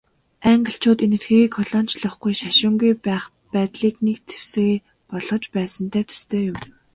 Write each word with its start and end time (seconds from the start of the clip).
Англичууд 0.51 0.99
Энэтхэгийг 1.05 1.51
колоничлохгүй, 1.55 2.33
шашингүй 2.41 2.91
байх 3.05 3.25
байдлыг 3.53 3.95
нэг 4.05 4.17
зэвсгээ 4.31 4.75
болгож 5.09 5.43
байсантай 5.55 6.03
төстэй 6.09 6.43
юм. 6.51 6.57